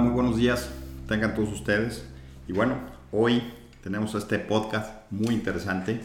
[0.00, 0.70] muy buenos días.
[1.06, 2.06] Tengan todos ustedes.
[2.48, 2.78] Y bueno,
[3.12, 3.42] hoy
[3.82, 6.00] tenemos este podcast muy interesante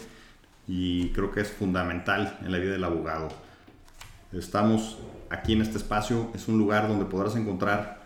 [0.67, 3.29] y creo que es fundamental en la vida del abogado.
[4.33, 4.97] Estamos
[5.29, 8.05] aquí en este espacio, es un lugar donde podrás encontrar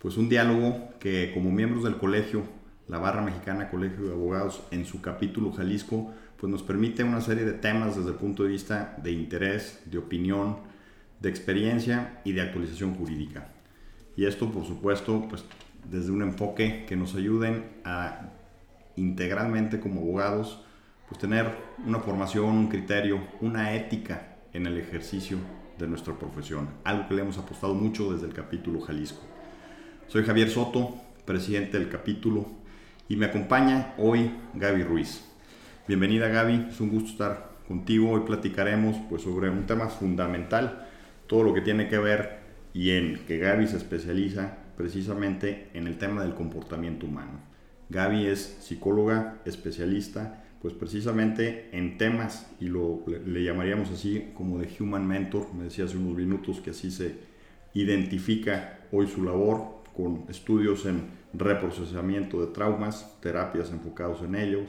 [0.00, 2.42] pues un diálogo que como miembros del colegio,
[2.88, 7.44] la Barra Mexicana Colegio de Abogados en su capítulo Jalisco, pues nos permite una serie
[7.44, 10.56] de temas desde el punto de vista de interés, de opinión,
[11.20, 13.52] de experiencia y de actualización jurídica.
[14.18, 15.44] Y esto, por supuesto, pues
[15.88, 18.30] desde un enfoque que nos ayuden a
[18.96, 20.60] integralmente como abogados,
[21.08, 21.48] pues tener
[21.86, 25.38] una formación, un criterio, una ética en el ejercicio
[25.78, 29.22] de nuestra profesión, algo que le hemos apostado mucho desde el capítulo Jalisco.
[30.08, 32.44] Soy Javier Soto, presidente del capítulo,
[33.08, 35.30] y me acompaña hoy Gaby Ruiz.
[35.86, 38.10] Bienvenida Gaby, es un gusto estar contigo.
[38.10, 40.88] Hoy platicaremos pues, sobre un tema fundamental,
[41.28, 45.98] todo lo que tiene que ver y en que Gaby se especializa precisamente en el
[45.98, 47.40] tema del comportamiento humano.
[47.90, 54.68] Gaby es psicóloga especialista pues precisamente en temas y lo le, llamaríamos así como de
[54.80, 57.14] human mentor, me decía hace unos minutos que así se
[57.74, 64.64] identifica hoy su labor con estudios en reprocesamiento de traumas, terapias enfocados en ellos,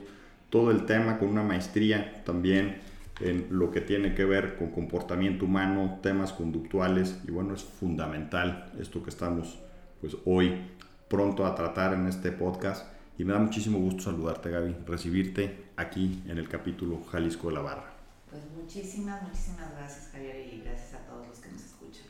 [0.50, 2.78] todo el tema con una maestría también
[3.20, 8.72] en lo que tiene que ver con comportamiento humano, temas conductuales y bueno, es fundamental
[8.80, 9.60] esto que estamos
[10.00, 10.62] pues hoy
[11.10, 16.24] pronto a tratar en este podcast y me da muchísimo gusto saludarte Gaby, recibirte aquí
[16.28, 17.94] en el capítulo Jalisco de la Barra.
[18.30, 22.06] Pues muchísimas, muchísimas gracias Javier y gracias a todos los que nos escuchan.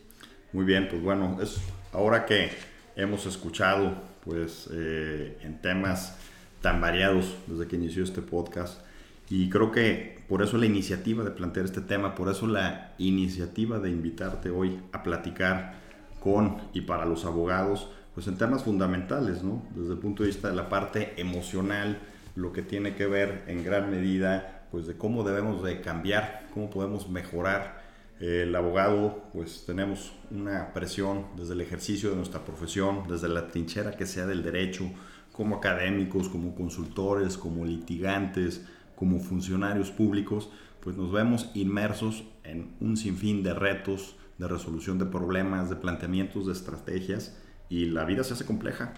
[0.54, 1.60] Muy bien, pues bueno, es
[1.94, 2.52] ahora que
[2.96, 6.18] hemos escuchado pues eh, en temas
[6.62, 8.82] tan variados desde que inició este podcast.
[9.30, 13.80] Y creo que por eso la iniciativa de plantear este tema, por eso la iniciativa
[13.80, 15.76] de invitarte hoy a platicar
[16.20, 19.64] con y para los abogados, pues en temas fundamentales, ¿no?
[19.76, 22.00] Desde el punto de vista de la parte emocional,
[22.36, 26.70] lo que tiene que ver en gran medida, pues de cómo debemos de cambiar, cómo
[26.70, 27.88] podemos mejorar.
[28.20, 33.92] El abogado, pues tenemos una presión desde el ejercicio de nuestra profesión, desde la trinchera
[33.92, 34.90] que sea del derecho,
[35.32, 38.66] como académicos, como consultores, como litigantes,
[39.00, 40.50] como funcionarios públicos,
[40.82, 46.48] pues nos vemos inmersos en un sinfín de retos, de resolución de problemas, de planteamientos,
[46.48, 48.94] de estrategias, y la vida se hace compleja.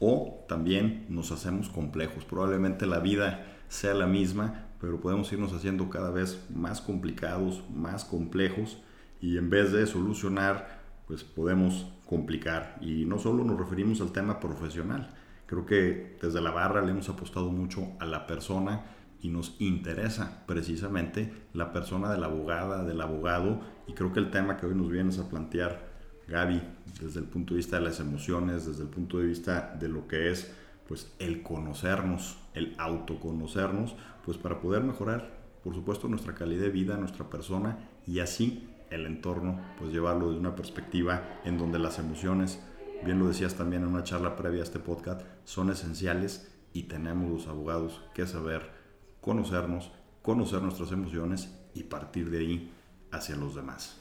[0.00, 2.24] O también nos hacemos complejos.
[2.24, 8.04] Probablemente la vida sea la misma, pero podemos irnos haciendo cada vez más complicados, más
[8.04, 8.78] complejos,
[9.20, 12.76] y en vez de solucionar, pues podemos complicar.
[12.80, 15.14] Y no solo nos referimos al tema profesional,
[15.48, 18.82] Creo que desde la barra le hemos apostado mucho a la persona
[19.20, 24.30] y nos interesa precisamente la persona de la abogada, del abogado, y creo que el
[24.30, 25.88] tema que hoy nos vienes a plantear,
[26.28, 26.62] Gaby,
[27.00, 30.06] desde el punto de vista de las emociones, desde el punto de vista de lo
[30.06, 30.52] que es
[30.86, 36.96] pues el conocernos, el autoconocernos, pues para poder mejorar, por supuesto, nuestra calidad de vida,
[36.96, 42.58] nuestra persona y así el entorno, pues llevarlo desde una perspectiva en donde las emociones
[43.04, 47.30] bien lo decías también en una charla previa a este podcast, son esenciales y tenemos
[47.30, 48.77] los abogados que saber
[49.20, 49.90] conocernos,
[50.22, 52.72] conocer nuestras emociones y partir de ahí
[53.10, 53.96] hacia los demás.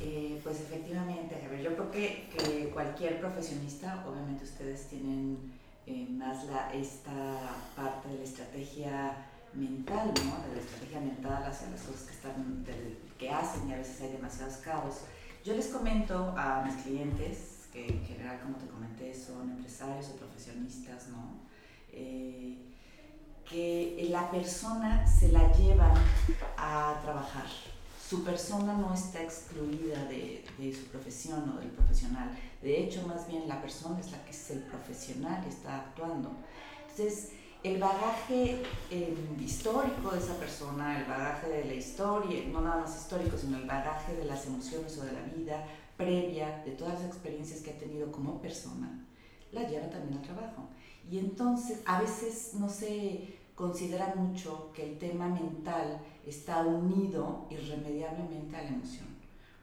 [0.00, 5.38] Eh, pues efectivamente, Javier, yo creo que, cualquier profesionista, obviamente ustedes tienen
[5.86, 7.12] eh, más la, esta
[7.76, 10.48] parte de la estrategia mental, ¿no?
[10.48, 12.64] de la estrategia mental hacia las cosas que, están,
[13.18, 15.02] que hacen y a veces hay demasiados caos.
[15.44, 20.16] Yo les comento a mis clientes que en general, como te comenté, son empresarios o
[20.16, 21.40] profesionistas, ¿no?
[21.90, 22.71] Eh,
[23.52, 25.94] que la persona se la llevan
[26.56, 27.46] a trabajar.
[28.08, 32.30] Su persona no está excluida de, de, su profesión o del profesional.
[32.62, 36.30] De hecho, más bien la persona es la que es el profesional y está actuando.
[36.82, 37.30] Entonces,
[37.62, 42.96] el bagaje eh, histórico de esa persona, el bagaje de la historia, no nada más
[42.96, 45.64] histórico, sino el bagaje de las emociones o de la vida,
[45.96, 49.06] previa de todas las experiencias que ha tenido como persona,
[49.52, 50.68] la lleva también al trabajo.
[51.08, 58.56] Y entonces a veces no se considera mucho que el tema mental está unido irremediablemente
[58.56, 59.06] a la emoción.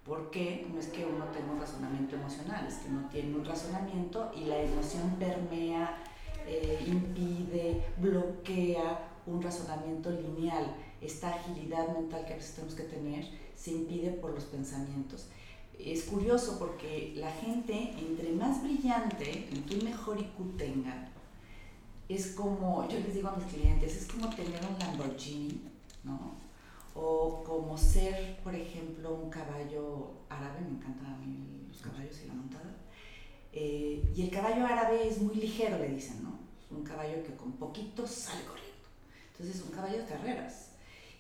[0.05, 4.31] Porque no es que uno tenga un razonamiento emocional, es que no tiene un razonamiento
[4.35, 5.97] y la emoción permea,
[6.47, 10.75] eh, impide, bloquea un razonamiento lineal.
[11.01, 13.25] Esta agilidad mental que a veces tenemos que tener
[13.55, 15.27] se impide por los pensamientos
[15.79, 21.09] es curioso porque la gente, entre más brillante, entre mejor IQ tenga,
[22.09, 25.61] es como, yo les digo a mis clientes, es como tener un Lamborghini,
[26.03, 26.33] ¿no?
[26.95, 32.27] O como ser, por ejemplo, un caballo árabe, me encantan a mí los caballos y
[32.27, 32.75] la montada.
[33.53, 36.39] Eh, y el caballo árabe es muy ligero, le dicen, ¿no?
[36.75, 38.69] Un caballo que con poquito sale corriendo.
[39.31, 40.71] Entonces, un caballo de carreras.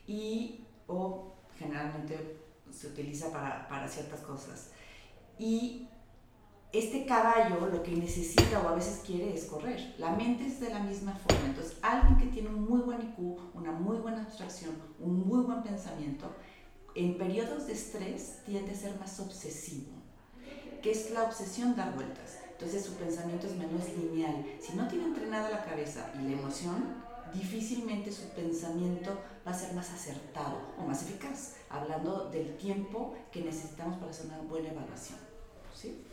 [0.07, 2.37] Y, o generalmente
[2.71, 4.71] se utiliza para, para ciertas cosas.
[5.37, 5.87] Y
[6.71, 9.95] este caballo lo que necesita o a veces quiere es correr.
[9.97, 11.47] La mente es de la misma forma.
[11.47, 15.63] Entonces, alguien que tiene un muy buen IQ, una muy buena abstracción, un muy buen
[15.63, 16.27] pensamiento,
[16.93, 19.93] en periodos de estrés tiende a ser más obsesivo.
[20.83, 21.75] ¿Qué es la obsesión?
[21.75, 22.37] Dar vueltas.
[22.51, 24.45] Entonces su pensamiento es menos lineal.
[24.59, 29.73] Si no tiene entrenada la cabeza y la emoción, difícilmente su pensamiento va a ser
[29.73, 35.17] más acertado o más eficaz, hablando del tiempo que necesitamos para hacer una buena evaluación.
[35.73, 36.03] ¿Sí?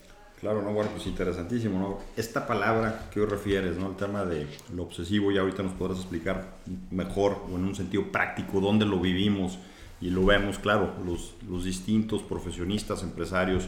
[0.41, 1.99] Claro, no, bueno, pues interesantísimo, ¿no?
[2.15, 3.89] Esta palabra que hoy refieres, ¿no?
[3.89, 6.59] El tema de lo obsesivo, ya ahorita nos podrás explicar
[6.91, 9.59] mejor o en un sentido práctico dónde lo vivimos
[9.99, 13.67] y lo vemos, claro, los, los distintos profesionistas, empresarios,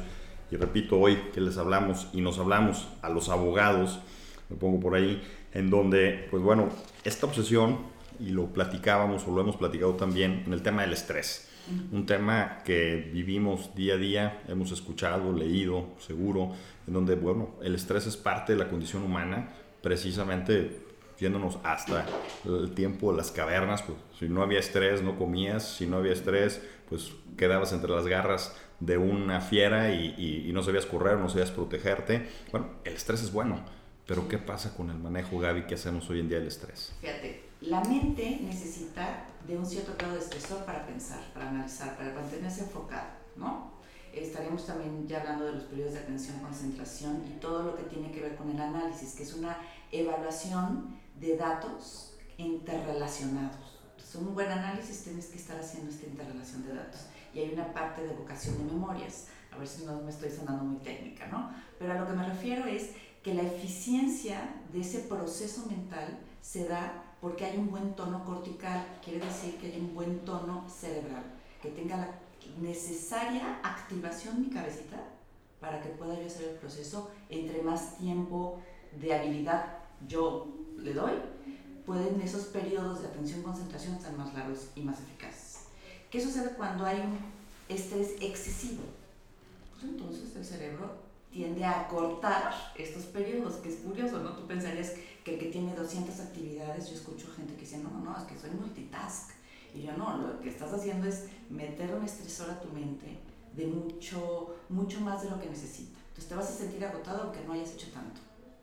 [0.51, 4.01] y repito, hoy que les hablamos y nos hablamos a los abogados,
[4.51, 5.23] me pongo por ahí,
[5.55, 6.69] en donde, pues bueno,
[7.05, 7.79] esta obsesión,
[8.21, 11.49] y lo platicábamos o lo hemos platicado también, en el tema del estrés.
[11.93, 16.53] Un tema que vivimos día a día, hemos escuchado, leído, seguro,
[16.87, 19.51] en donde, bueno, el estrés es parte de la condición humana,
[19.83, 20.81] precisamente
[21.19, 22.07] yéndonos hasta
[22.45, 26.13] el tiempo de las cavernas, pues si no había estrés no comías, si no había
[26.13, 31.29] estrés pues quedabas entre las garras de una fiera y, y no sabías correr, no
[31.29, 32.29] sabías protegerte.
[32.51, 33.65] Bueno, el estrés es bueno,
[34.07, 36.95] pero ¿qué pasa con el manejo, Gaby, que hacemos hoy en día del estrés?
[37.01, 42.13] Fíjate, la mente necesita de un cierto grado de estresor para pensar, para analizar, para
[42.13, 43.79] mantenerse enfocada, ¿no?
[44.13, 48.11] Estaremos también ya hablando de los periodos de atención, concentración y todo lo que tiene
[48.11, 49.57] que ver con el análisis, que es una
[49.93, 53.79] evaluación de datos interrelacionados.
[53.91, 57.03] Entonces, un buen análisis tienes que estar haciendo esta interrelación de datos.
[57.35, 59.27] Y hay una parte de vocación de memorias.
[59.53, 61.51] A ver si no me estoy sonando muy técnica, ¿no?
[61.79, 62.91] Pero a lo que me refiero es
[63.23, 68.99] que la eficiencia de ese proceso mental se da porque hay un buen tono cortical,
[69.05, 71.25] quiere decir que hay un buen tono cerebral,
[71.61, 72.09] que tenga la
[72.61, 74.99] necesaria activación mi cabecita
[75.61, 78.61] para que pueda yo hacer el proceso entre más tiempo
[79.01, 81.13] de habilidad yo le doy,
[81.85, 85.65] pueden esos periodos de atención-concentración ser más largos y más eficaces.
[86.11, 87.19] ¿Qué sucede cuando hay un
[87.69, 88.83] estrés excesivo?
[89.73, 94.33] Pues entonces el cerebro tiende a cortar estos periodos, que es curioso, ¿no?
[94.33, 94.93] Tú pensarías
[95.25, 98.25] que el que tiene 200 actividades, yo escucho gente que dice, no, no, no, es
[98.25, 99.31] que soy multitask.
[99.75, 103.19] Y yo no, lo que estás haciendo es meter un estresor a tu mente
[103.55, 105.99] de mucho, mucho más de lo que necesita.
[106.09, 108.21] Entonces te vas a sentir agotado aunque no hayas hecho tanto.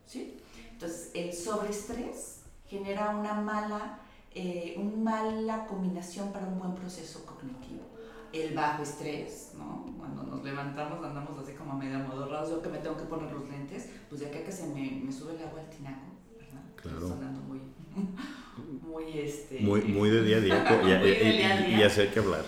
[0.08, 0.38] ¿sí?
[0.72, 4.00] Entonces el sobreestrés genera una mala,
[4.34, 7.94] eh, una mala combinación para un buen proceso cognitivo
[8.42, 9.86] el bajo estrés, ¿no?
[9.98, 13.50] Cuando nos levantamos andamos así como medio amodorrados, yo que me tengo que poner los
[13.50, 16.64] lentes, pues acá que se me, me sube el agua al tinaco, ¿verdad?
[16.76, 17.08] Claro.
[17.08, 17.62] Sonando muy,
[18.82, 19.60] muy, este...
[19.60, 22.46] Muy, muy de día a día, y, y, y, así hay que hablar.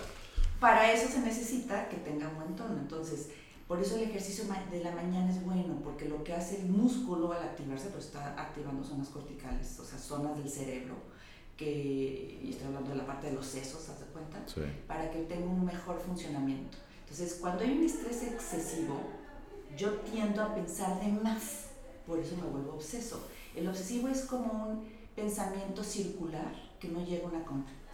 [0.60, 3.30] Para eso se necesita que tenga un buen tono, entonces...
[3.68, 7.30] Por eso el ejercicio de la mañana es bueno, porque lo que hace el músculo
[7.32, 10.94] al activarse, pues está activando zonas corticales, o sea, zonas del cerebro,
[11.58, 14.38] que, y estoy hablando de la parte de los sesos, ¿haz de cuenta?
[14.86, 16.78] Para que tenga un mejor funcionamiento.
[17.00, 19.00] Entonces, cuando hay un estrés excesivo,
[19.76, 21.66] yo tiendo a pensar de más,
[22.06, 23.28] por eso me vuelvo obseso.
[23.54, 27.44] El obsesivo es como un pensamiento circular que no llega a una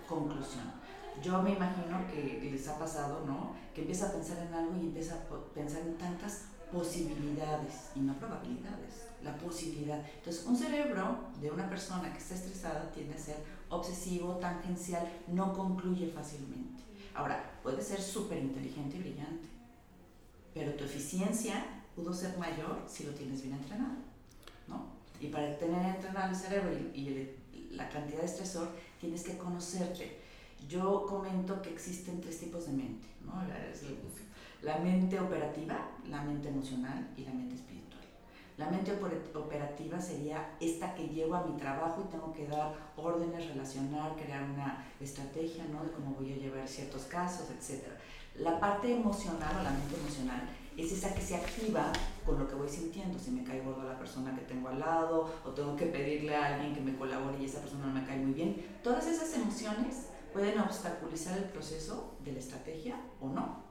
[0.07, 0.85] conclusión.
[1.23, 3.55] Yo me imagino que les ha pasado, ¿no?
[3.75, 8.15] Que empieza a pensar en algo y empieza a pensar en tantas posibilidades y no
[8.19, 10.01] probabilidades, la posibilidad.
[10.19, 13.37] Entonces, un cerebro de una persona que está estresada tiende a ser
[13.71, 16.83] obsesivo, tangencial, no concluye fácilmente.
[17.15, 19.49] Ahora, puede ser súper inteligente y brillante,
[20.53, 21.65] pero tu eficiencia
[21.95, 23.95] pudo ser mayor si lo tienes bien entrenado,
[24.69, 24.87] ¿no?
[25.21, 27.31] Y para tener entrenado el cerebro y,
[27.71, 28.69] la cantidad de estresor,
[29.01, 30.21] tienes que conocerte.
[30.69, 33.33] Yo comento que existen tres tipos de mente, ¿no?
[34.63, 37.74] La mente operativa, la mente emocional y la mente espiritual.
[38.57, 38.97] La mente
[39.35, 44.45] operativa sería esta que llevo a mi trabajo y tengo que dar órdenes, relacionar, crear
[44.45, 45.83] una estrategia ¿no?
[45.83, 47.83] de cómo voy a llevar ciertos casos, etc.
[48.37, 51.93] La parte emocional o la mente emocional es esa que se activa
[52.25, 53.19] con lo que voy sintiendo.
[53.19, 56.55] Si me cae gordo la persona que tengo al lado o tengo que pedirle a
[56.55, 58.79] alguien que me colabore y esa persona no me cae muy bien.
[58.85, 63.65] Todas esas emociones pueden obstaculizar el proceso de la estrategia o no.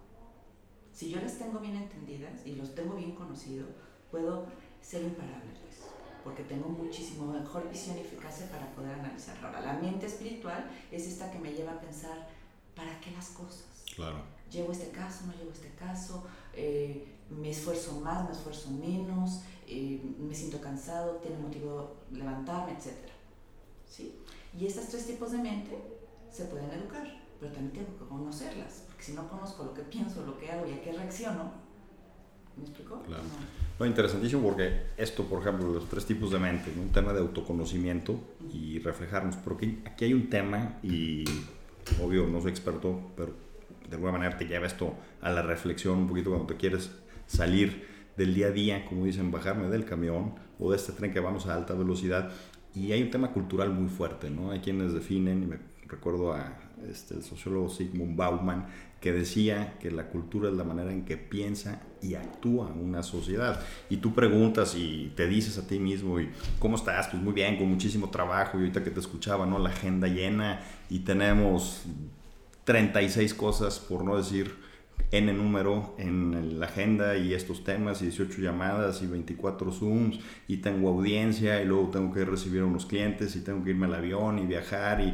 [0.91, 3.65] Si yo las tengo bien entendidas y los tengo bien conocido,
[4.11, 4.45] puedo
[4.83, 5.89] ser imparable, pues,
[6.23, 9.47] porque tengo muchísimo mejor visión y eficacia para poder analizarlo.
[9.47, 12.27] Ahora, la mente espiritual es esta que me lleva a pensar,
[12.75, 13.65] ¿para qué las cosas?
[13.95, 14.23] Claro.
[14.51, 16.23] llevo este caso, no llevo este caso,
[16.53, 23.09] eh, me esfuerzo más, me esfuerzo menos, eh, me siento cansado, tiene motivo levantarme, etc.
[23.87, 24.19] ¿Sí?
[24.57, 25.77] Y estos tres tipos de mente
[26.31, 27.07] se pueden educar,
[27.39, 30.67] pero también tengo que conocerlas, porque si no conozco lo que pienso, lo que hago
[30.67, 31.51] y a qué reacciono,
[32.57, 33.01] ¿me explico?
[33.03, 33.23] Claro.
[33.79, 38.19] No, interesantísimo porque esto, por ejemplo, los tres tipos de mente, un tema de autoconocimiento
[38.51, 41.23] y reflejarnos, porque aquí hay un tema y
[42.01, 43.33] obvio no soy experto, pero
[43.89, 46.91] de alguna manera te lleva esto a la reflexión un poquito cuando te quieres
[47.25, 51.19] salir del día a día, como dicen, bajarme del camión o de este tren que
[51.19, 52.31] vamos a alta velocidad.
[52.75, 54.51] Y hay un tema cultural muy fuerte, ¿no?
[54.51, 55.57] Hay quienes definen, y me
[55.87, 56.57] recuerdo a
[56.89, 58.67] este, el sociólogo Sigmund Bauman,
[58.99, 63.59] que decía que la cultura es la manera en que piensa y actúa una sociedad.
[63.89, 66.29] Y tú preguntas y te dices a ti mismo, y
[66.59, 67.07] ¿cómo estás?
[67.07, 68.57] Pues muy bien, con muchísimo trabajo.
[68.57, 69.57] Y ahorita que te escuchaba, ¿no?
[69.59, 71.83] La agenda llena y tenemos
[72.65, 74.55] 36 cosas, por no decir
[75.11, 80.57] N número en la agenda y estos temas y 18 llamadas y 24 Zooms y
[80.57, 83.93] tengo audiencia y luego tengo que recibir a unos clientes y tengo que irme al
[83.93, 85.13] avión y viajar y,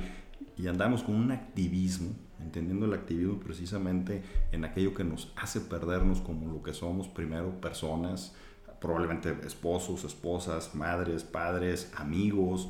[0.62, 6.22] y andamos con un activismo, entendiendo el activismo precisamente en aquello que nos hace perdernos
[6.22, 8.34] como lo que somos, primero personas,
[8.80, 12.70] probablemente esposos, esposas, madres, padres, amigos,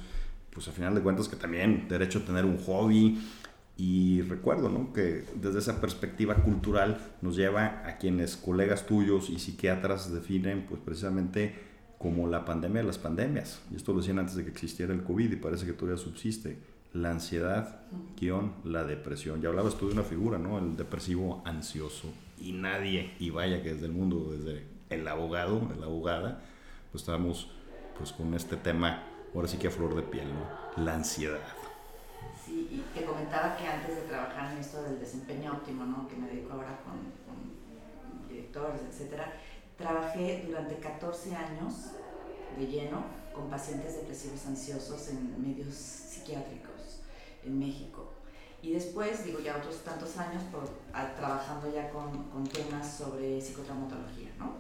[0.51, 3.19] pues a final de cuentas que también derecho a tener un hobby,
[3.79, 4.91] y recuerdo ¿no?
[4.91, 10.81] que desde esa perspectiva cultural nos lleva a quienes colegas tuyos y psiquiatras definen pues
[10.83, 11.55] precisamente
[11.97, 13.61] como la pandemia de las pandemias.
[13.71, 16.59] Y esto lo decían antes de que existiera el COVID y parece que todavía subsiste.
[16.93, 17.81] La ansiedad,
[18.19, 19.41] guion, la depresión.
[19.41, 20.57] Ya hablabas tú de una figura, ¿no?
[20.57, 22.11] El depresivo ansioso.
[22.39, 26.41] Y nadie, y vaya que desde el mundo, desde el abogado, la abogada,
[26.91, 27.51] pues estamos
[27.97, 29.03] pues con este tema,
[29.35, 30.83] ahora sí que a flor de piel, ¿no?
[30.83, 31.39] La ansiedad
[32.49, 36.07] y te comentaba que antes de trabajar en esto del desempeño óptimo, ¿no?
[36.07, 39.33] que me dedico ahora con, con directores, etcétera,
[39.77, 41.91] trabajé durante 14 años
[42.57, 43.03] de lleno
[43.33, 46.68] con pacientes depresivos ansiosos en medios psiquiátricos
[47.49, 48.11] en México.
[48.61, 50.67] Y después, digo ya otros tantos años, por,
[51.15, 54.53] trabajando ya con, con, temas sobre psicotraumatología, ¿no?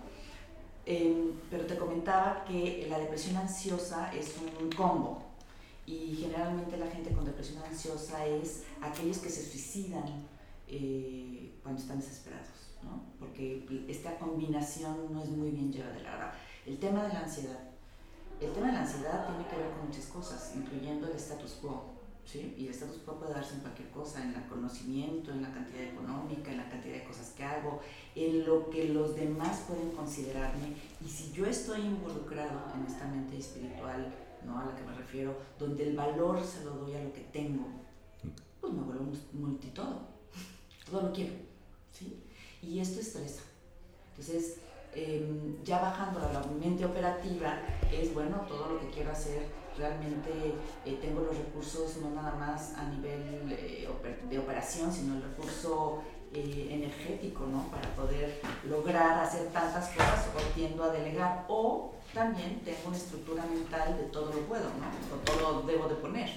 [0.85, 5.29] Em, pero te comentaba que la depresión ansiosa es un combo,
[5.89, 10.05] y generalmente la gente con depresión ansiosa es aquellos que se suicidan
[10.67, 13.01] eh, cuando están desesperados, ¿no?
[13.17, 15.95] porque esta combinación no es muy bien llevada.
[16.11, 16.35] Ahora,
[16.67, 17.59] el tema de la ansiedad.
[18.39, 21.98] El tema de la ansiedad tiene que ver con muchas cosas, incluyendo el status quo.
[22.29, 22.53] ¿Sí?
[22.57, 25.81] Y el status quo puede darse en cualquier cosa, en el conocimiento, en la cantidad
[25.81, 27.81] económica, en la cantidad de cosas que hago,
[28.15, 30.75] en lo que los demás pueden considerarme.
[31.03, 34.13] Y si yo estoy involucrado en esta mente espiritual,
[34.45, 34.59] ¿no?
[34.59, 37.65] a la que me refiero, donde el valor se lo doy a lo que tengo,
[38.61, 40.01] pues me vuelvo multitodo,
[40.89, 41.33] todo lo quiero,
[41.91, 42.21] ¿sí?
[42.61, 43.41] Y esto estresa.
[44.11, 44.57] Entonces,
[44.93, 47.59] em, ya bajando a la mente operativa,
[47.91, 49.47] es bueno, todo lo que quiero hacer,
[49.77, 53.87] realmente eh, tengo los recursos no nada más a nivel eh,
[54.29, 56.01] de operación, sino el recurso
[56.33, 57.67] eh, energético, ¿no?
[57.69, 63.45] Para poder lograr hacer tantas cosas o tiendo a delegar o también tengo una estructura
[63.45, 65.15] mental de todo lo puedo, ¿no?
[65.15, 66.29] O todo lo debo de poner.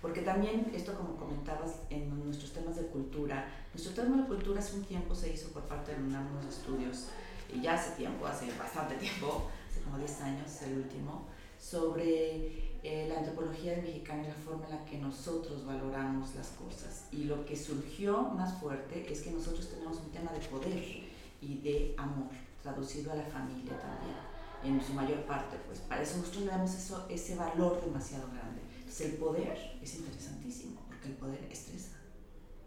[0.00, 4.76] Porque también esto, como comentabas en nuestros temas de cultura, nuestro tema de cultura hace
[4.76, 7.08] un tiempo se hizo por parte de unos estudios,
[7.52, 11.26] y ya hace tiempo, hace bastante tiempo, hace como 10 años el último,
[11.70, 17.06] sobre eh, la antropología mexicana y la forma en la que nosotros valoramos las cosas.
[17.10, 21.04] Y lo que surgió más fuerte es que nosotros tenemos un tema de poder
[21.40, 22.28] y de amor,
[22.62, 26.74] traducido a la familia también en su mayor parte, pues para eso nosotros le damos
[26.74, 28.62] eso, ese valor demasiado grande.
[28.78, 31.98] Entonces el poder es interesantísimo, porque el poder estresa,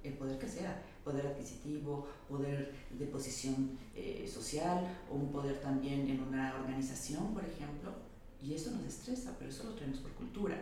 [0.04, 6.08] el poder que sea, poder adquisitivo, poder de posición eh, social o un poder también
[6.08, 8.07] en una organización, por ejemplo,
[8.41, 10.60] y eso nos estresa, pero eso lo tenemos por cultura.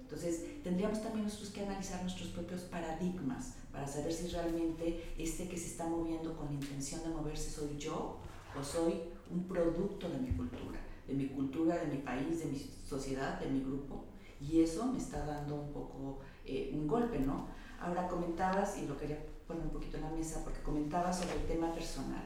[0.00, 5.58] Entonces, tendríamos también nosotros que analizar nuestros propios paradigmas para saber si realmente este que
[5.58, 8.16] se está moviendo con la intención de moverse soy yo
[8.58, 8.94] o soy
[9.30, 13.50] un producto de mi cultura, de mi cultura, de mi país, de mi sociedad, de
[13.50, 14.04] mi grupo.
[14.40, 17.48] Y eso me está dando un poco eh, un golpe, ¿no?
[17.78, 21.46] Ahora comentabas, y lo quería poner un poquito en la mesa, porque comentabas sobre el
[21.46, 22.24] tema personal.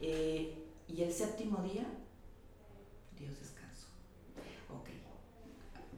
[0.00, 1.86] Eh, y el séptimo día,
[3.18, 3.57] Dios descanso.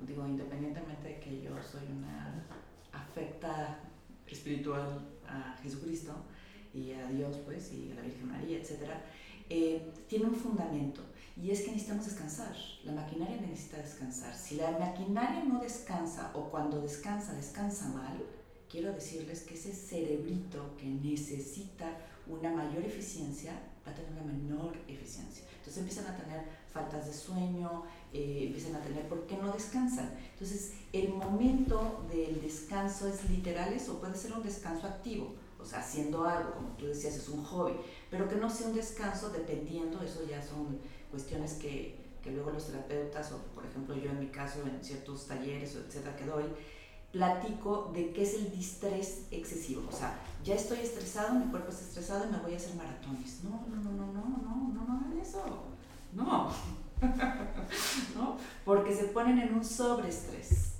[0.06, 2.44] Digo, independientemente de que yo soy una
[2.92, 3.78] afecta
[4.26, 6.14] espiritual a Jesucristo
[6.72, 9.02] y a Dios, pues, y a la Virgen María, etcétera,
[9.48, 11.02] eh, tiene un fundamento
[11.36, 12.54] y es que necesitamos descansar.
[12.84, 14.34] La maquinaria necesita descansar.
[14.34, 18.22] Si la maquinaria no descansa o cuando descansa, descansa mal,
[18.68, 23.52] quiero decirles que ese cerebrito que necesita una mayor eficiencia,
[23.86, 25.44] va a tener una menor eficiencia.
[25.56, 30.10] Entonces empiezan a tener faltas de sueño, eh, empiezan a tener, ¿por qué no descansan?
[30.32, 35.80] Entonces el momento del descanso es literal eso, puede ser un descanso activo, o sea,
[35.80, 37.74] haciendo algo, como tú decías, es un hobby,
[38.10, 40.78] pero que no sea un descanso dependiendo, eso ya son
[41.10, 45.26] cuestiones que, que luego los terapeutas, o por ejemplo yo en mi caso, en ciertos
[45.26, 46.44] talleres, etcétera, que doy,
[47.12, 49.82] platico de qué es el distrés excesivo.
[49.88, 53.42] O sea, ya estoy estresado, mi cuerpo está estresado y me voy a hacer maratones.
[53.44, 55.42] No, no, no, no, no, no, no, no hagan eso.
[56.12, 56.50] ¿No?
[58.90, 60.72] Porque se ponen en un sobreestrés.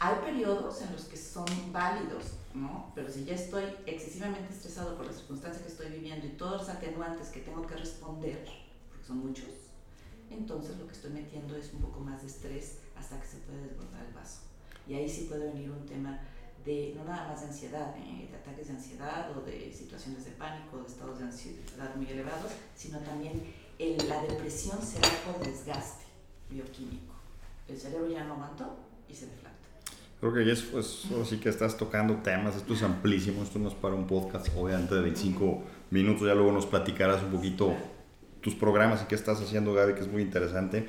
[0.00, 2.90] Hay periodos en los que son válidos, ¿no?
[2.94, 6.68] Pero si ya estoy excesivamente estresado por la circunstancia que estoy viviendo y todos los
[6.70, 8.42] atenuantes que tengo que responder,
[8.88, 9.50] porque son muchos,
[10.30, 13.60] entonces lo que estoy metiendo es un poco más de estrés hasta que se puede
[13.60, 14.40] desbordar el vaso.
[14.86, 16.20] Y ahí sí puede venir un tema
[16.64, 18.28] de, no nada más de ansiedad, ¿eh?
[18.30, 22.50] de ataques de ansiedad o de situaciones de pánico, de estados de ansiedad muy elevados,
[22.74, 23.42] sino también
[23.78, 26.06] el, la depresión se da por desgaste
[26.48, 27.17] bioquímico.
[27.68, 28.76] El cerebro ya no aguantó
[29.08, 29.58] y se deflacta.
[30.20, 33.74] Creo que es, pues, así que estás tocando temas, esto es amplísimo, esto no es
[33.74, 37.74] para un podcast, obviamente de 25 minutos, ya luego nos platicarás un poquito
[38.40, 40.88] tus programas y qué estás haciendo, Gaby, que es muy interesante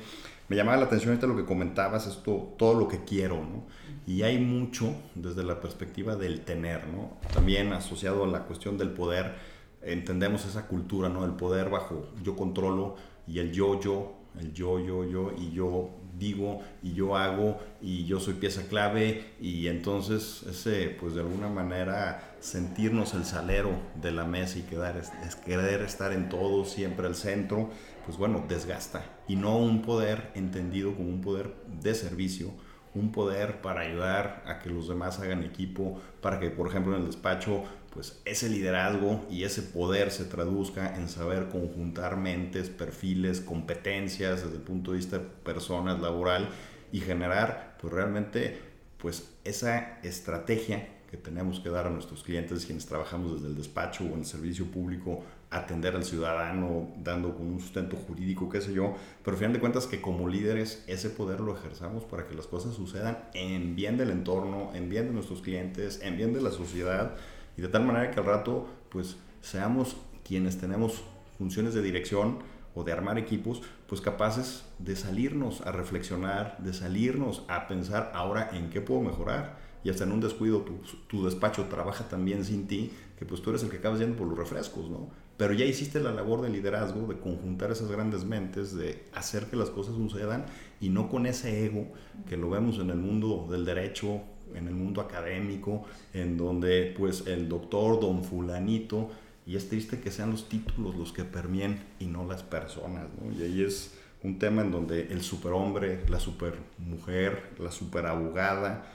[0.50, 3.66] me llamaba la atención ahorita lo que comentabas, esto, todo lo que quiero, ¿no?
[4.04, 7.18] Y hay mucho desde la perspectiva del tener, ¿no?
[7.32, 9.36] También asociado a la cuestión del poder,
[9.80, 11.24] entendemos esa cultura, ¿no?
[11.24, 12.96] El poder bajo yo controlo
[13.28, 18.04] y el yo, yo, el yo, yo, yo, y yo digo y yo hago y
[18.04, 23.70] yo soy pieza clave y entonces ese pues de alguna manera sentirnos el salero
[24.00, 27.70] de la mesa y quedar, es, querer estar en todo siempre al centro
[28.04, 29.04] pues bueno desgasta.
[29.28, 32.52] Y no un poder entendido como un poder de servicio
[32.94, 37.02] un poder para ayudar a que los demás hagan equipo, para que, por ejemplo, en
[37.02, 43.40] el despacho, pues ese liderazgo y ese poder se traduzca en saber conjuntar mentes, perfiles,
[43.40, 46.48] competencias desde el punto de vista de personas, laboral
[46.92, 48.58] y generar, pues realmente,
[48.98, 54.04] pues esa estrategia que tenemos que dar a nuestros clientes, quienes trabajamos desde el despacho
[54.04, 58.94] o en el servicio público, atender al ciudadano, dando un sustento jurídico, qué sé yo,
[59.24, 62.46] pero al final de cuentas que como líderes ese poder lo ejerzamos para que las
[62.46, 66.52] cosas sucedan en bien del entorno, en bien de nuestros clientes, en bien de la
[66.52, 67.16] sociedad,
[67.56, 71.02] y de tal manera que al rato pues seamos quienes tenemos
[71.36, 72.38] funciones de dirección
[72.74, 78.50] o de armar equipos, pues capaces de salirnos a reflexionar, de salirnos a pensar ahora
[78.52, 80.74] en qué puedo mejorar y hasta en un descuido tu,
[81.06, 84.28] tu, despacho trabaja también sin ti, que pues tú eres el que acabas yendo por
[84.28, 85.08] los refrescos, ¿no?
[85.36, 89.56] Pero ya hiciste la labor de liderazgo, de conjuntar esas grandes mentes, de hacer que
[89.56, 90.44] las cosas sucedan
[90.80, 91.86] y no con ese ego
[92.28, 94.20] que lo vemos en el mundo del derecho,
[94.54, 99.10] en el mundo académico, en donde pues el doctor, don fulanito,
[99.46, 103.32] y es triste que sean los títulos los que permien y no las personas, ¿no?
[103.32, 108.86] Y ahí es un tema en donde el superhombre, la supermujer, la superabogada,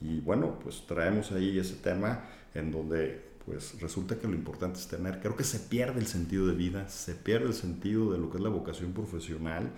[0.00, 4.86] y bueno, pues traemos ahí ese tema en donde pues resulta que lo importante es
[4.86, 8.30] tener, creo que se pierde el sentido de vida, se pierde el sentido de lo
[8.30, 9.70] que es la vocación profesional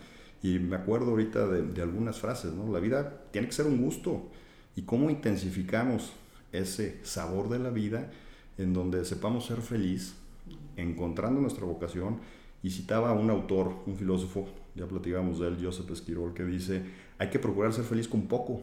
[0.43, 2.73] y me acuerdo ahorita de, algunas frases, ¿no?
[2.73, 4.29] La vida tiene que ser un gusto
[4.75, 6.13] y cómo intensificamos
[6.51, 8.11] ese sabor de la vida
[8.59, 10.15] en donde sepamos ser feliz,
[10.77, 12.19] encontrando nuestra vocación.
[12.65, 16.83] Y citaba a un autor, un filósofo, ya platicamos de él, Joseph Esquirol, que dice,
[17.19, 18.63] hay que procurar ser feliz con poco,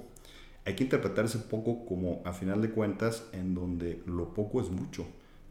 [0.69, 4.69] hay que interpretar ese poco como a final de cuentas en donde lo poco es
[4.69, 5.03] mucho.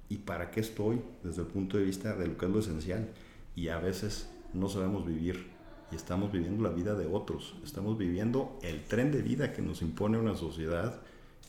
[0.09, 3.09] ¿Y para qué estoy desde el punto de vista de lo que es lo esencial?
[3.57, 5.49] Y a veces no sabemos vivir
[5.91, 7.57] y estamos viviendo la vida de otros.
[7.65, 11.01] Estamos viviendo el tren de vida que nos impone una sociedad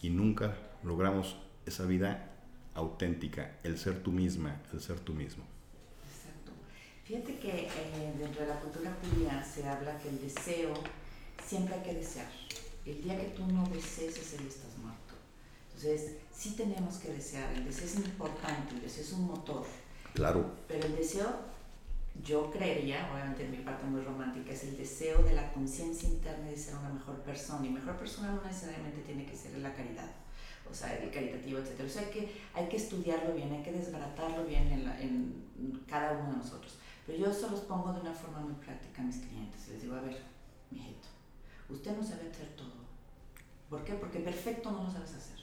[0.01, 2.27] y nunca logramos esa vida
[2.73, 5.43] auténtica, el ser tú misma, el ser tú mismo.
[6.11, 6.53] Exacto.
[7.03, 10.73] Fíjate que eh, dentro de la cultura judía se habla que el deseo
[11.45, 12.25] siempre hay que desear
[12.91, 15.13] el día que tú no desees, ese día estás muerto.
[15.67, 17.51] Entonces, sí tenemos que desear.
[17.53, 19.65] El deseo es importante, el deseo es un motor.
[20.13, 20.45] Claro.
[20.67, 21.29] Pero el deseo,
[22.23, 26.47] yo creería, obviamente en mi parte muy romántica, es el deseo de la conciencia interna
[26.47, 27.65] de ser una mejor persona.
[27.65, 30.09] Y mejor persona no necesariamente tiene que ser la caridad
[30.69, 31.81] o sea, el caritativo, etc.
[31.85, 34.87] O sea, hay que, hay que estudiarlo bien, hay que desbaratarlo bien en,
[35.59, 36.75] en cada uno de nosotros.
[37.05, 39.67] Pero yo eso los pongo de una forma muy práctica a mis clientes.
[39.69, 40.21] Les digo, a ver,
[40.69, 41.07] mijito,
[41.69, 42.78] usted no sabe hacer todo.
[43.69, 43.93] ¿Por qué?
[43.93, 45.37] Porque perfecto no lo sabes hacer.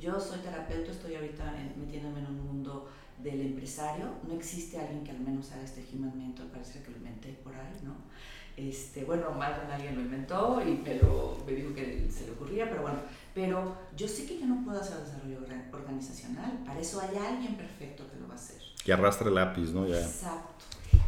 [0.00, 4.06] Yo soy terapeuta, estoy ahorita metiéndome en un mundo del empresario.
[4.26, 7.54] No existe alguien que al menos haga este human mentor, parece que lo inventé por
[7.54, 7.94] ahí, ¿no?
[8.56, 12.68] Este, bueno, más de alguien lo inventó, y, pero me dijo que se le ocurría,
[12.68, 12.98] pero bueno,
[13.34, 15.38] pero yo sé que yo no puedo hacer desarrollo
[15.72, 18.60] organizacional, para eso hay alguien perfecto que lo va a hacer.
[18.84, 19.86] Que arrastre lápiz, ¿no?
[19.86, 20.00] Ya.
[20.00, 20.64] Exacto.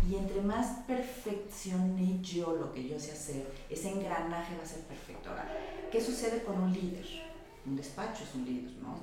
[0.08, 4.80] Y entre más perfeccione yo lo que yo sé hacer, ese engranaje va a ser
[4.82, 5.30] perfecto.
[5.30, 5.48] Ahora,
[5.90, 7.06] ¿qué sucede con un líder?
[7.64, 8.98] Un despacho es un líder, ¿no?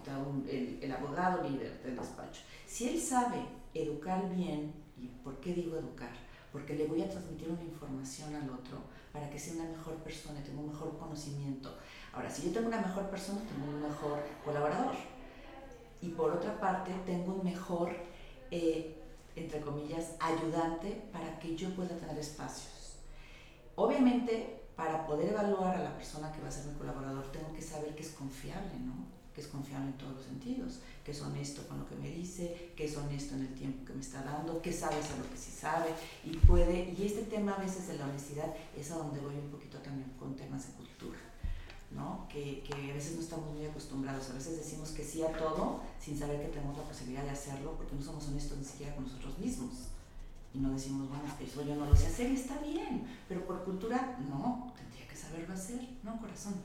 [0.49, 2.41] El, el abogado líder del despacho.
[2.67, 3.37] Si él sabe
[3.73, 6.11] educar bien, ¿y por qué digo educar?
[6.51, 8.79] Porque le voy a transmitir una información al otro
[9.13, 11.77] para que sea una mejor persona, tenga un mejor conocimiento.
[12.13, 14.95] Ahora, si yo tengo una mejor persona, tengo un mejor colaborador.
[16.01, 17.95] Y por otra parte, tengo un mejor
[18.51, 18.98] eh,
[19.43, 22.95] entre comillas, ayudante para que yo pueda tener espacios.
[23.75, 27.61] Obviamente, para poder evaluar a la persona que va a ser mi colaborador, tengo que
[27.61, 28.93] saber que es confiable, ¿no?
[29.33, 32.71] Que es confiable en todos los sentidos, que es honesto con lo que me dice,
[32.75, 35.37] que es honesto en el tiempo que me está dando, que sabe a lo que
[35.37, 35.89] sí sabe
[36.25, 36.93] y puede.
[36.97, 40.09] Y este tema a veces de la honestidad es a donde voy un poquito también
[40.17, 41.28] con temas de cultura.
[41.91, 42.27] ¿No?
[42.29, 45.81] Que, que, a veces no estamos muy acostumbrados, a veces decimos que sí a todo
[45.99, 49.05] sin saber que tenemos la posibilidad de hacerlo porque no somos honestos ni siquiera con
[49.05, 49.73] nosotros mismos.
[50.53, 53.63] Y no decimos, bueno, eso yo no lo sé hacer y está bien, pero por
[53.63, 56.55] cultura no, tendría que saberlo hacer, no corazón,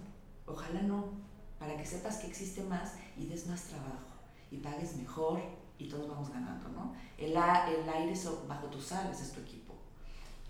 [0.46, 1.10] ojalá no,
[1.58, 4.14] para que sepas que existe más y des más trabajo
[4.50, 5.40] y pagues mejor
[5.78, 6.94] y todos vamos ganando, ¿no?
[7.18, 8.14] El, el aire
[8.48, 9.74] bajo tus alas es tu equipo.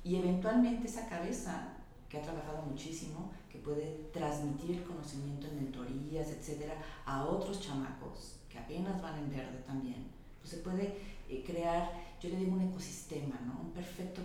[0.05, 1.75] Y eventualmente esa cabeza
[2.09, 3.33] que ha trabajado muchísimo,
[3.65, 6.75] puede transmitir conocimiento en mentorías, etcétera,
[7.07, 10.07] a otros chamacos que apenas van en verde también.
[10.41, 10.99] Pues se puede
[11.29, 13.61] eh, crear, yo le digo un ecosistema, ¿no?
[13.63, 14.21] Un perfecto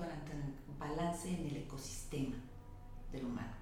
[0.77, 2.35] balance en el ecosistema
[3.11, 3.53] del humano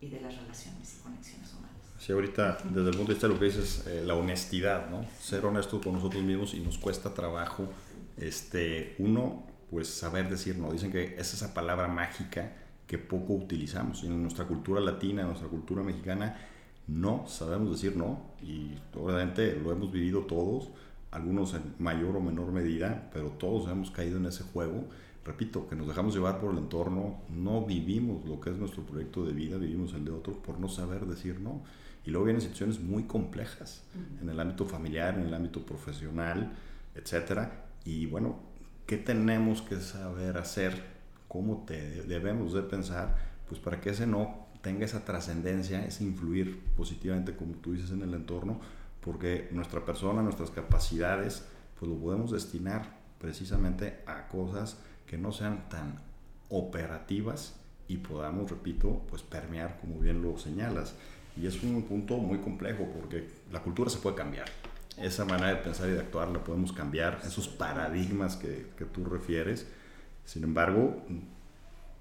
[0.00, 1.76] y de las relaciones y conexiones humanas.
[1.98, 5.06] Sí, ahorita, desde el punto de vista de lo que dices, eh, la honestidad, ¿no?
[5.18, 7.68] Ser honesto con nosotros mismos y nos cuesta trabajo,
[8.18, 10.70] este, uno, pues saber decir no.
[10.70, 12.52] Dicen que es esa palabra mágica
[12.86, 14.04] que poco utilizamos.
[14.04, 16.36] En nuestra cultura latina, en nuestra cultura mexicana,
[16.86, 20.68] no sabemos decir no y obviamente lo hemos vivido todos,
[21.10, 24.84] algunos en mayor o menor medida, pero todos hemos caído en ese juego.
[25.24, 29.24] Repito, que nos dejamos llevar por el entorno, no vivimos lo que es nuestro proyecto
[29.24, 31.62] de vida, vivimos el de otros por no saber decir no.
[32.04, 33.82] Y luego vienen situaciones muy complejas
[34.22, 36.52] en el ámbito familiar, en el ámbito profesional,
[36.94, 37.48] etc.
[37.84, 38.36] Y bueno,
[38.86, 40.95] ¿qué tenemos que saber hacer
[41.28, 43.16] cómo te debemos de pensar,
[43.48, 48.02] pues para que ese no tenga esa trascendencia, ese influir positivamente, como tú dices, en
[48.02, 48.60] el entorno,
[49.00, 51.46] porque nuestra persona, nuestras capacidades,
[51.78, 56.00] pues lo podemos destinar precisamente a cosas que no sean tan
[56.48, 57.54] operativas
[57.88, 60.94] y podamos, repito, pues permear, como bien lo señalas.
[61.36, 64.46] Y es un punto muy complejo porque la cultura se puede cambiar.
[64.96, 69.04] Esa manera de pensar y de actuar la podemos cambiar, esos paradigmas que, que tú
[69.04, 69.66] refieres
[70.26, 71.02] sin embargo,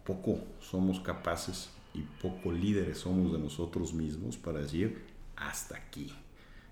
[0.03, 5.01] poco somos capaces y poco líderes somos de nosotros mismos para decir
[5.38, 6.11] hasta aquí.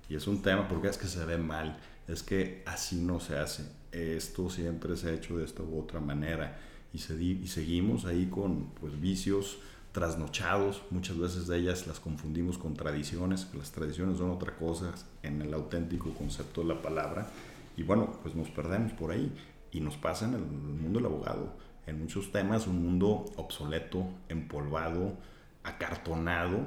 [0.10, 3.38] Y es un tema porque es que se ve mal, es que así no se
[3.38, 3.64] hace.
[3.92, 6.60] Esto siempre se ha hecho de esta u otra manera
[6.92, 9.60] y, seguimos ahí con pues, vicios
[9.92, 15.42] trasnochados, muchas veces de ellas las confundimos con tradiciones, las tradiciones son otra cosa en
[15.44, 17.28] el auténtico concepto de la palabra
[17.78, 19.32] y bueno, pues nos perdemos por ahí.
[19.74, 21.54] Y nos pasa en el mundo del abogado,
[21.86, 25.18] en muchos temas, un mundo obsoleto, empolvado,
[25.64, 26.66] acartonado,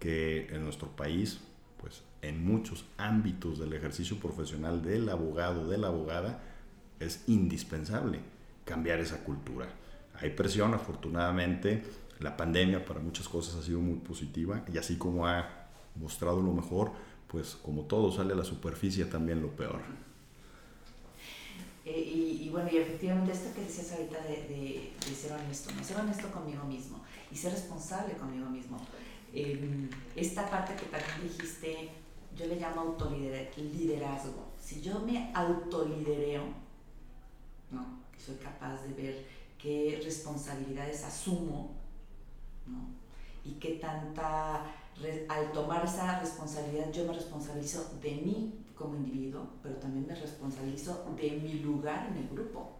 [0.00, 1.40] que en nuestro país,
[1.76, 6.40] pues en muchos ámbitos del ejercicio profesional del abogado, de la abogada,
[6.98, 8.20] es indispensable
[8.64, 9.68] cambiar esa cultura.
[10.20, 11.84] Hay presión, afortunadamente,
[12.20, 16.52] la pandemia para muchas cosas ha sido muy positiva y así como ha mostrado lo
[16.52, 16.92] mejor,
[17.28, 19.82] pues como todo sale a la superficie también lo peor.
[21.90, 25.82] Eh, y, bueno, y efectivamente esto que decías ahorita de, de, ser honesto, ¿no?
[25.82, 28.78] ser honesto conmigo mismo y ser responsable conmigo mismo.
[29.32, 31.88] Em, esta parte que también dijiste,
[32.36, 34.48] yo le llamo autoliderazgo.
[34.62, 36.42] Si yo me autolidereo,
[37.70, 38.00] ¿no?
[38.18, 41.74] soy capaz de ver qué responsabilidades asumo,
[42.66, 42.86] ¿no?
[43.46, 44.74] y qué tanta,
[45.28, 51.04] al tomar esa responsabilidad, yo me responsabilizo de mí como individuo, pero también me responsabilizo
[51.16, 52.78] de mi lugar en el grupo.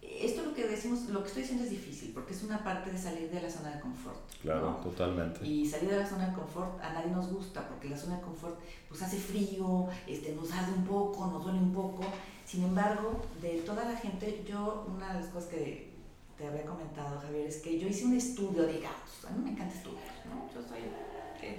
[0.00, 2.96] Esto lo que decimos, lo que estoy diciendo es difícil, porque es una parte de
[2.96, 4.18] salir de la zona de confort.
[4.40, 5.46] Claro, totalmente.
[5.46, 8.22] Y salir de la zona de confort a nadie nos gusta, porque la zona de
[8.22, 12.04] confort pues hace frío, este, nos arde un poco, nos duele un poco.
[12.46, 15.90] Sin embargo, de toda la gente, yo, una de las cosas que
[16.38, 19.24] te había comentado, Javier, es que yo hice un estudio de gatos.
[19.26, 20.48] A mí me encanta estudiar, ¿no?
[20.54, 20.80] Yo soy,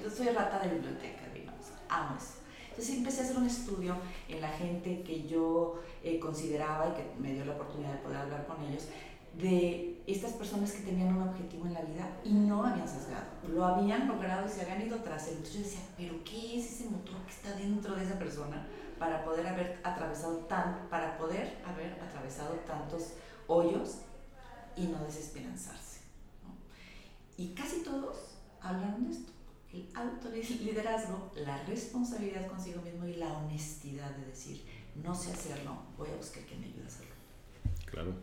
[0.01, 1.65] yo soy rata de biblioteca, digamos.
[1.89, 2.38] Amo eso.
[2.79, 3.97] Entonces empecé a hacer un estudio
[4.29, 8.19] en la gente que yo eh, consideraba y que me dio la oportunidad de poder
[8.19, 8.85] hablar con ellos,
[9.37, 13.65] de estas personas que tenían un objetivo en la vida y no habían sesgado, lo
[13.65, 15.33] habían logrado y se habían ido tras él.
[15.33, 18.65] Entonces yo decía, pero ¿qué es ese motor que está dentro de esa persona
[18.97, 20.87] para poder haber atravesado tan,
[22.65, 23.13] tantos
[23.47, 24.03] hoyos
[24.77, 25.99] y no desesperanzarse.
[27.35, 29.33] Y casi todos hablan de esto.
[29.71, 36.09] El autoliderazgo, la responsabilidad consigo mismo y la honestidad de decir, no sé hacerlo, voy
[36.09, 37.13] a buscar quien me ayude a hacerlo.
[37.85, 38.13] Claro.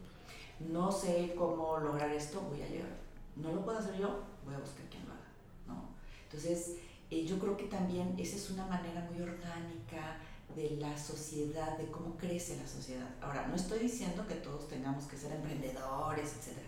[0.58, 2.96] No sé cómo lograr esto, voy a llegar.
[3.36, 5.28] No lo puedo hacer yo, voy a buscar quien lo haga.
[5.68, 5.88] ¿no?
[6.24, 6.78] Entonces,
[7.10, 10.18] eh, yo creo que también esa es una manera muy orgánica
[10.56, 13.08] de la sociedad, de cómo crece la sociedad.
[13.20, 16.58] Ahora, no estoy diciendo que todos tengamos que ser emprendedores, etc.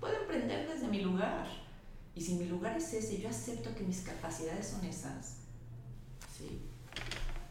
[0.00, 1.46] Puedo emprender desde mi lugar.
[2.16, 5.36] Y si mi lugar es ese, yo acepto que mis capacidades son esas.
[6.36, 6.62] ¿sí?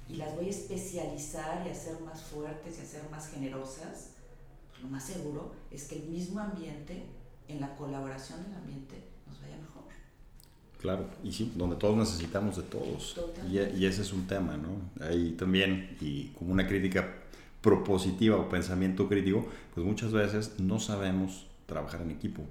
[0.10, 4.10] Y las voy a especializar y hacer más fuertes y hacer más generosas.
[4.72, 7.06] Pues lo más seguro es que el mismo ambiente,
[7.48, 9.84] en la colaboración del ambiente, nos vaya mejor.
[10.82, 13.20] Claro, y sí, donde todos necesitamos de todos.
[13.48, 15.06] Y, y, ese es un tema, ¿no?
[15.06, 17.22] Ahí también, y como una crítica
[17.62, 22.44] propositiva o pensamiento crítico, pues muchas veces no sabemos trabajar en equipo.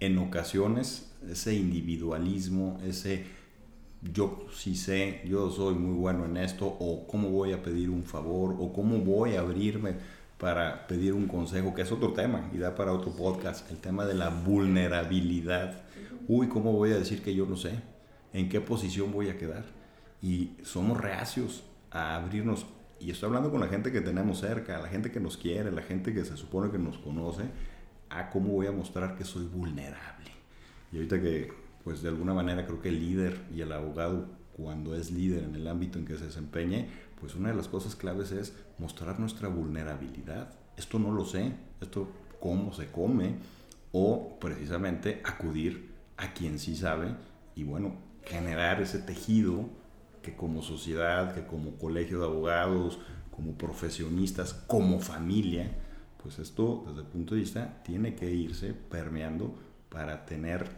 [0.00, 3.24] En ocasiones, ese individualismo, ese
[4.12, 8.04] yo sí sé, yo soy muy bueno en esto, o cómo voy a pedir un
[8.04, 9.94] favor, o cómo voy a abrirme
[10.38, 14.04] para pedir un consejo, que es otro tema y da para otro podcast, el tema
[14.04, 15.86] de la vulnerabilidad
[16.28, 17.80] uy, ¿cómo voy a decir que yo no sé?
[18.32, 19.64] ¿En qué posición voy a quedar?
[20.22, 22.66] Y somos reacios a abrirnos.
[22.98, 25.82] Y estoy hablando con la gente que tenemos cerca, la gente que nos quiere, la
[25.82, 27.44] gente que se supone que nos conoce,
[28.10, 30.30] a cómo voy a mostrar que soy vulnerable.
[30.92, 31.52] Y ahorita que,
[31.84, 35.54] pues de alguna manera creo que el líder y el abogado, cuando es líder en
[35.54, 36.88] el ámbito en que se desempeñe,
[37.20, 40.50] pues una de las cosas claves es mostrar nuestra vulnerabilidad.
[40.76, 42.08] Esto no lo sé, esto
[42.40, 43.36] cómo se come,
[43.92, 47.14] o precisamente acudir a quien sí sabe
[47.54, 49.68] y bueno, generar ese tejido
[50.22, 52.98] que como sociedad, que como colegio de abogados,
[53.30, 55.70] como profesionistas, como familia,
[56.26, 59.54] pues esto desde el punto de vista tiene que irse permeando
[59.88, 60.68] para tener,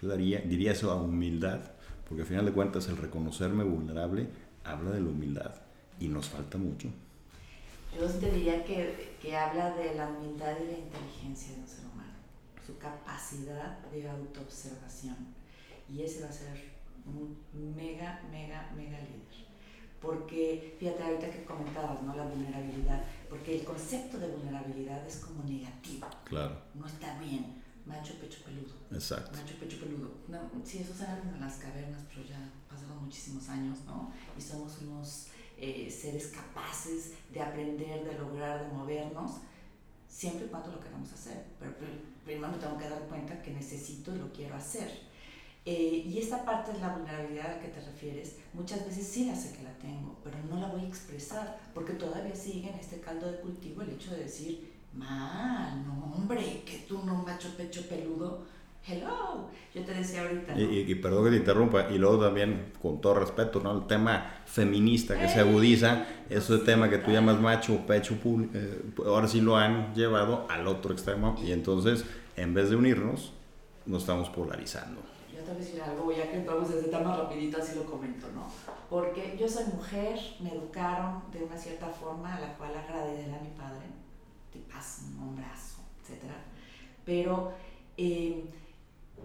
[0.00, 1.72] yo daría, diría eso a humildad,
[2.08, 4.28] porque al final de cuentas el reconocerme vulnerable
[4.62, 5.52] habla de la humildad
[5.98, 6.90] y nos falta mucho.
[7.92, 11.86] Yo te diría que, que habla de la humildad y la inteligencia de un ser
[11.86, 12.14] humano
[12.64, 15.16] su capacidad de autoobservación.
[15.92, 16.70] Y ese va a ser
[17.04, 17.36] un
[17.74, 19.44] mega, mega, mega líder.
[20.04, 22.14] Porque, fíjate ahorita que comentabas, ¿no?
[22.14, 23.04] La vulnerabilidad.
[23.28, 26.06] Porque el concepto de vulnerabilidad es como negativo.
[26.24, 26.56] Claro.
[26.74, 27.62] No está bien.
[27.86, 28.74] Macho, pecho, peludo.
[28.92, 29.38] Exacto.
[29.38, 30.10] Macho, pecho, peludo.
[30.28, 32.38] No, sí, esos eran en las cavernas, pero ya
[32.68, 34.12] pasaron muchísimos años, ¿no?
[34.38, 35.26] Y somos unos
[35.58, 39.32] eh, seres capaces de aprender, de lograr, de movernos
[40.08, 41.44] siempre y cuando lo queramos hacer.
[41.58, 41.72] Pero
[42.24, 44.90] primero me tengo que dar cuenta que necesito y lo quiero hacer.
[45.66, 49.24] Eh, y esta parte de la vulnerabilidad a la que te refieres, muchas veces sí
[49.24, 52.78] la sé que la tengo, pero no la voy a expresar, porque todavía sigue en
[52.78, 57.48] este caldo de cultivo el hecho de decir, mal, no hombre, que tú no macho
[57.56, 58.44] pecho peludo,
[58.86, 60.52] hello, yo te decía ahorita.
[60.60, 63.72] Y, perdón que te interrumpa, y luego también, con todo respeto, ¿no?
[63.72, 68.18] el tema feminista que se agudiza, ese tema que tú llamas macho, pecho,
[68.52, 72.04] eh, ahora sí lo han llevado al otro extremo, y entonces,
[72.36, 73.32] en vez de unirnos,
[73.86, 75.13] nos estamos polarizando.
[75.44, 77.84] Yo te voy a decir algo, ya que entramos en ese tema rapidito, así lo
[77.84, 78.46] comento, ¿no?
[78.88, 83.42] Porque yo soy mujer, me educaron de una cierta forma, a la cual agradecer a
[83.42, 83.84] mi padre,
[84.50, 86.22] tipazo, un hombrazo, etc.
[87.04, 87.52] Pero...
[87.96, 88.44] Eh,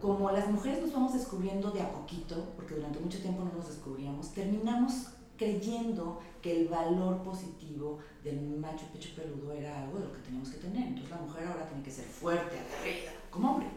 [0.02, 3.68] como las mujeres nos vamos descubriendo de a poquito, porque durante mucho tiempo no nos
[3.68, 10.14] descubríamos, terminamos creyendo que el valor positivo del macho pecho peludo era algo de lo
[10.14, 10.88] que teníamos que tener.
[10.88, 13.68] Entonces la mujer ahora tiene que ser fuerte, aguerrida, como hombre.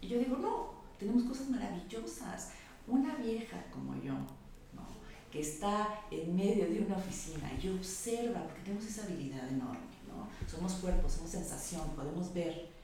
[0.00, 2.52] Y yo digo, no, tenemos cosas maravillosas.
[2.86, 4.86] Una vieja como yo, ¿no?
[5.30, 10.28] que está en medio de una oficina y observa, porque tenemos esa habilidad enorme, ¿no?
[10.48, 12.76] somos cuerpos, somos sensación, podemos ver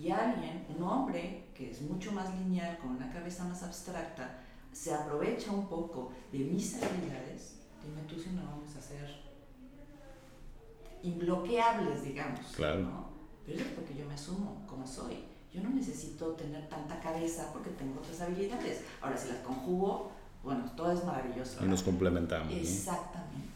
[0.00, 4.40] y alguien, un hombre que es mucho más lineal, con una cabeza más abstracta,
[4.72, 9.24] se aprovecha un poco de mis habilidades, dime tú si no vamos a ser
[11.02, 12.40] imbloqueables, digamos.
[12.56, 13.04] Claro.
[13.46, 15.22] Pero es porque yo me asumo como soy.
[15.54, 18.80] Yo no necesito tener tanta cabeza porque tengo otras habilidades.
[19.00, 20.10] Ahora, si las conjugo,
[20.42, 21.64] bueno, todo es maravilloso.
[21.64, 22.52] Y nos complementamos.
[22.52, 23.48] Exactamente.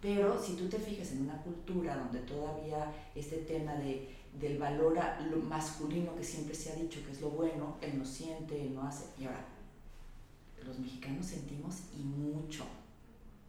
[0.00, 4.98] Pero si tú te fijas en una cultura donde todavía este tema de del valor
[4.98, 8.62] a lo masculino que siempre se ha dicho que es lo bueno, él no siente,
[8.62, 9.04] él no hace.
[9.18, 9.44] Y ahora,
[10.64, 12.64] los mexicanos sentimos y mucho.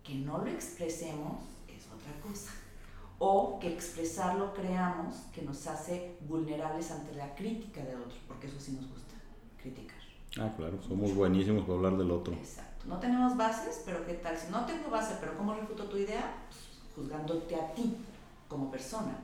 [0.03, 2.51] Que no lo expresemos es otra cosa.
[3.25, 8.59] O que expresarlo creamos que nos hace vulnerables ante la crítica de otro, porque eso
[8.59, 9.13] sí nos gusta,
[9.55, 9.97] criticar.
[10.37, 12.33] Ah, claro, somos buenísimos para hablar del otro.
[12.33, 12.85] Exacto.
[12.85, 14.37] No tenemos bases, pero ¿qué tal?
[14.37, 16.35] Si no tengo base, pero ¿cómo refuto tu idea?
[16.49, 16.59] Pues,
[16.97, 17.95] juzgándote a ti
[18.49, 19.17] como persona,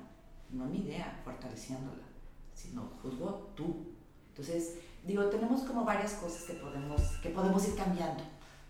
[0.49, 2.05] no mi idea, fortaleciéndola,
[2.53, 3.85] sino juzgo tú.
[4.29, 8.23] Entonces, digo, tenemos como varias cosas que podemos, que podemos ir cambiando,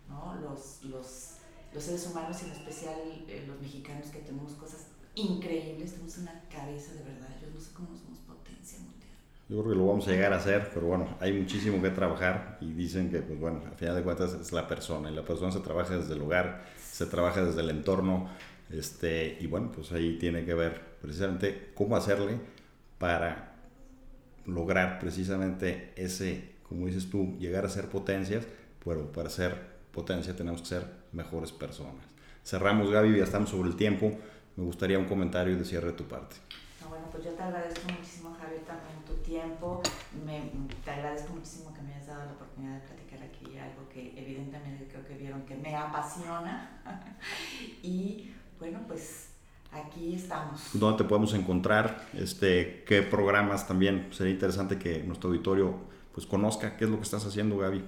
[0.07, 0.33] ¿no?
[0.41, 1.35] Los, los,
[1.71, 2.95] los seres humanos, y en especial
[3.27, 7.71] eh, los mexicanos, que tenemos cosas increíbles, tenemos una cabeza de verdad, yo no sé
[7.73, 9.09] cómo somos potencia mundial.
[9.49, 12.57] Yo creo que lo vamos a llegar a hacer, pero bueno, hay muchísimo que trabajar
[12.61, 15.51] y dicen que, pues bueno, al final de cuentas es la persona y la persona
[15.51, 18.29] se trabaja desde el hogar, se trabaja desde el entorno,
[18.69, 22.37] este, y bueno, pues ahí tiene que ver precisamente cómo hacerle
[22.99, 23.55] para
[24.45, 28.45] lograr precisamente ese, como dices tú, llegar a ser potencias,
[28.83, 32.05] pero para ser potencia tenemos que ser mejores personas.
[32.43, 34.17] Cerramos, Gaby, ya estamos sobre el tiempo.
[34.55, 36.35] Me gustaría un comentario de cierre de tu parte.
[36.87, 39.81] bueno, pues yo te agradezco muchísimo, Javier, también tu tiempo.
[40.25, 40.51] Me,
[40.83, 44.87] te agradezco muchísimo que me hayas dado la oportunidad de platicar aquí algo que evidentemente
[44.87, 46.81] creo que vieron que me apasiona.
[47.83, 49.29] y bueno, pues
[49.71, 50.61] aquí estamos.
[50.73, 52.05] ¿Dónde te podemos encontrar?
[52.13, 54.09] Este, ¿Qué programas también?
[54.11, 55.75] Sería interesante que nuestro auditorio
[56.13, 57.83] pues conozca qué es lo que estás haciendo, Gaby.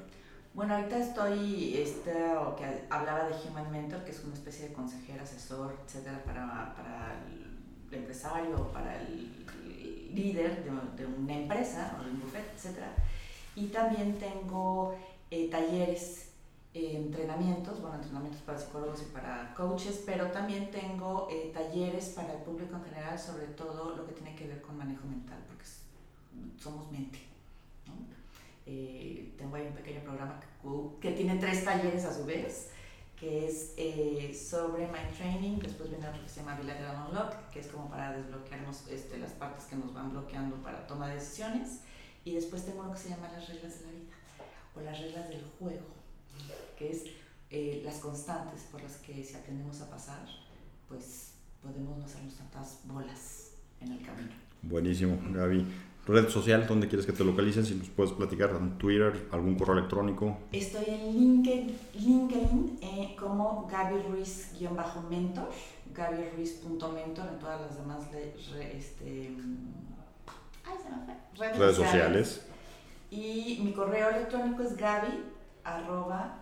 [0.54, 5.24] Bueno, ahorita estoy, este, que hablaba de Human Mentor, que es una especie de consejero,
[5.24, 9.46] asesor, etcétera, para, para el empresario, para el
[10.14, 12.94] líder de, una empresa o de un bufete, etcétera.
[13.56, 14.94] Y también tengo
[15.30, 16.34] eh, talleres,
[16.74, 22.34] eh, entrenamientos, bueno, entrenamientos para psicólogos y para coaches, pero también tengo eh, talleres para
[22.34, 25.64] el público en general, sobre todo lo que tiene que ver con manejo mental, porque
[26.62, 27.31] somos mente.
[28.65, 30.39] Eh, tengo ahí un pequeño programa
[31.02, 32.69] que, tiene tres talleres a su vez,
[33.15, 37.60] que es eh, sobre Mind Training, después viene otro que se llama Bilateral Unlock, que
[37.60, 41.82] es como para desbloquearnos este, las partes que nos van bloqueando para toma de decisiones,
[42.24, 44.15] y después tengo uno que se llama las reglas de la vida,
[44.76, 45.86] o las reglas del juego,
[46.78, 47.04] que es
[47.50, 50.26] eh, las constantes por las que si aprendemos a pasar,
[50.88, 54.32] pues podemos no hacernos tantas bolas en el camino.
[54.62, 55.65] Buenísimo, Gaby
[56.08, 59.78] red social donde quieres que te localicen, si nos puedes platicar, en Twitter, algún correo
[59.78, 60.38] electrónico.
[60.52, 65.50] Estoy en LinkedIn, LinkedIn eh, como Gaby Ruiz-mentor,
[65.94, 69.36] gabyruiz.mentor en todas las demás este,
[71.38, 72.42] redes, sociales.
[73.10, 75.26] Y mi correo electrónico es gaby
[75.64, 76.38] arroba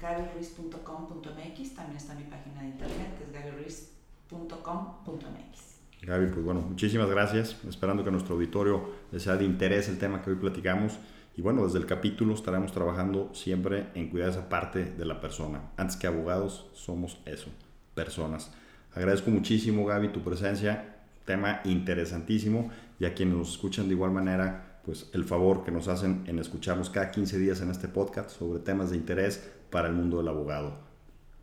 [0.00, 5.71] gabyruiz.com.mx, también está mi página de internet que es gabyruiz.com.mx.
[6.02, 7.56] Gaby, pues bueno, muchísimas gracias.
[7.68, 10.98] Esperando que nuestro auditorio les sea de interés el tema que hoy platicamos.
[11.36, 15.70] Y bueno, desde el capítulo estaremos trabajando siempre en cuidar esa parte de la persona.
[15.76, 17.50] Antes que abogados, somos eso,
[17.94, 18.52] personas.
[18.94, 20.96] Agradezco muchísimo, Gaby, tu presencia.
[21.24, 22.70] Tema interesantísimo.
[22.98, 26.40] Y a quienes nos escuchan de igual manera, pues el favor que nos hacen en
[26.40, 30.28] escucharnos cada 15 días en este podcast sobre temas de interés para el mundo del
[30.28, 30.78] abogado.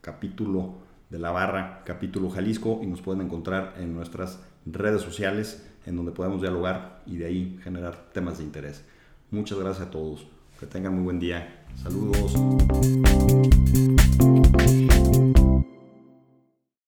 [0.02, 5.96] Capítulo de la barra, capítulo Jalisco, y nos pueden encontrar en nuestras redes sociales en
[5.96, 8.84] donde podemos dialogar y de ahí generar temas de interés.
[9.32, 10.28] Muchas gracias a todos.
[10.60, 11.64] Que tengan muy buen día.
[11.82, 12.34] Saludos.